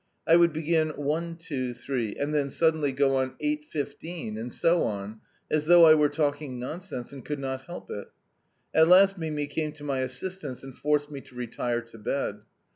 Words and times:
I 0.25 0.35
would 0.35 0.51
begin 0.51 0.89
'One 0.95 1.35
two 1.35 1.75
three' 1.75 2.15
and 2.19 2.33
then 2.33 2.49
suddenly 2.49 2.91
go 2.91 3.17
on' 3.17 3.35
eight 3.39 3.65
fifteen,' 3.65 4.35
and 4.35 4.51
so 4.51 4.81
on, 4.81 5.21
as 5.51 5.65
though 5.67 5.85
I 5.85 5.93
were 5.93 6.09
talking 6.09 6.57
nonsense 6.57 7.13
and 7.13 7.23
could 7.23 7.37
not 7.37 7.65
help 7.67 7.91
it. 7.91 8.07
At 8.73 8.87
last 8.87 9.19
Mimi 9.19 9.45
came 9.45 9.73
to 9.73 9.83
my 9.83 9.99
assistance 9.99 10.63
and 10.63 10.73
forced 10.75 11.11
me 11.11 11.21
to 11.21 11.35
retire 11.35 11.81
to 11.81 11.99
bed. 11.99 12.39